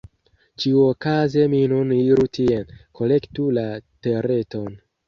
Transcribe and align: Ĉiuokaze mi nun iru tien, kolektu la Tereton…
Ĉiuokaze 0.63 1.45
mi 1.53 1.59
nun 1.75 1.93
iru 1.99 2.27
tien, 2.39 2.75
kolektu 3.03 3.51
la 3.61 3.69
Tereton… 4.09 4.79